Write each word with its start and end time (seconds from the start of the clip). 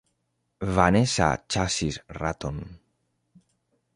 Vanesa 0.77 1.27
ĉasis 1.55 2.01
raton. 2.21 2.57